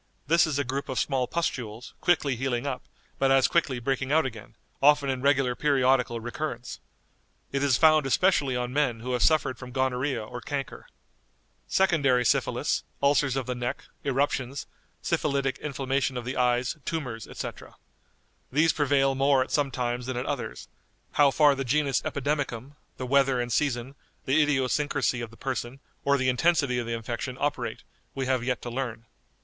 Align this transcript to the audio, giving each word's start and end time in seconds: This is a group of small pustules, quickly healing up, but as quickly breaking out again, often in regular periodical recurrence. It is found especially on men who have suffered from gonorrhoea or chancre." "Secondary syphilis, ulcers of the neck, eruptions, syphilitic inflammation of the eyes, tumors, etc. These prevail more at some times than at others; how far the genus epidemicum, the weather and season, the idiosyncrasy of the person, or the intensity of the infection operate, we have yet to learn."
This 0.25 0.47
is 0.47 0.57
a 0.57 0.63
group 0.63 0.89
of 0.89 0.97
small 0.97 1.27
pustules, 1.27 1.93
quickly 2.01 2.35
healing 2.35 2.65
up, 2.65 2.81
but 3.19 3.29
as 3.29 3.47
quickly 3.47 3.77
breaking 3.77 4.11
out 4.11 4.25
again, 4.25 4.55
often 4.81 5.11
in 5.11 5.21
regular 5.21 5.53
periodical 5.53 6.19
recurrence. 6.19 6.79
It 7.51 7.61
is 7.61 7.77
found 7.77 8.07
especially 8.07 8.55
on 8.55 8.73
men 8.73 9.01
who 9.01 9.13
have 9.13 9.21
suffered 9.21 9.59
from 9.59 9.69
gonorrhoea 9.71 10.25
or 10.25 10.41
chancre." 10.41 10.85
"Secondary 11.67 12.25
syphilis, 12.25 12.83
ulcers 12.99 13.35
of 13.35 13.45
the 13.45 13.53
neck, 13.53 13.83
eruptions, 14.03 14.65
syphilitic 15.03 15.59
inflammation 15.59 16.17
of 16.17 16.25
the 16.25 16.35
eyes, 16.35 16.77
tumors, 16.83 17.27
etc. 17.27 17.75
These 18.51 18.73
prevail 18.73 19.13
more 19.13 19.43
at 19.43 19.51
some 19.51 19.69
times 19.69 20.07
than 20.07 20.17
at 20.17 20.25
others; 20.25 20.67
how 21.11 21.29
far 21.29 21.53
the 21.53 21.63
genus 21.63 22.01
epidemicum, 22.01 22.71
the 22.97 23.05
weather 23.05 23.39
and 23.39 23.53
season, 23.53 23.93
the 24.25 24.41
idiosyncrasy 24.41 25.21
of 25.21 25.29
the 25.29 25.37
person, 25.37 25.79
or 26.03 26.17
the 26.17 26.27
intensity 26.29 26.79
of 26.79 26.87
the 26.87 26.93
infection 26.95 27.37
operate, 27.39 27.83
we 28.15 28.25
have 28.25 28.43
yet 28.43 28.63
to 28.63 28.71
learn." 28.71 29.05